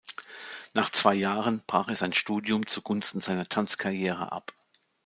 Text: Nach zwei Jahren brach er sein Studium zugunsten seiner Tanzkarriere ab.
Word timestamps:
Nach 0.73 0.89
zwei 0.89 1.13
Jahren 1.13 1.61
brach 1.67 1.87
er 1.87 1.95
sein 1.95 2.11
Studium 2.11 2.65
zugunsten 2.65 3.21
seiner 3.21 3.47
Tanzkarriere 3.47 4.31
ab. 4.31 4.51